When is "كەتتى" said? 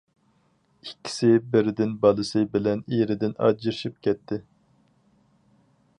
4.09-4.43